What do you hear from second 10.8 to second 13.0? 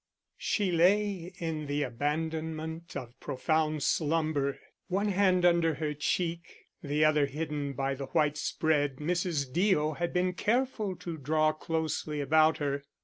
to draw closely about her.